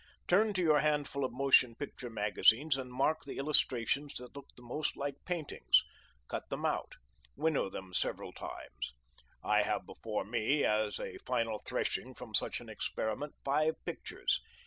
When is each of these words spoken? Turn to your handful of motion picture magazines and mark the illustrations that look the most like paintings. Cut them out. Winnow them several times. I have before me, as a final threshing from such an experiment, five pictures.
Turn 0.27 0.51
to 0.55 0.63
your 0.63 0.79
handful 0.79 1.23
of 1.23 1.31
motion 1.31 1.75
picture 1.75 2.09
magazines 2.09 2.75
and 2.75 2.91
mark 2.91 3.23
the 3.23 3.37
illustrations 3.37 4.15
that 4.15 4.35
look 4.35 4.47
the 4.55 4.63
most 4.63 4.97
like 4.97 5.23
paintings. 5.25 5.83
Cut 6.27 6.49
them 6.49 6.65
out. 6.65 6.93
Winnow 7.35 7.69
them 7.69 7.93
several 7.93 8.33
times. 8.33 8.95
I 9.43 9.61
have 9.61 9.85
before 9.85 10.25
me, 10.25 10.63
as 10.63 10.99
a 10.99 11.19
final 11.19 11.59
threshing 11.59 12.15
from 12.15 12.33
such 12.33 12.59
an 12.59 12.67
experiment, 12.67 13.35
five 13.45 13.75
pictures. 13.85 14.41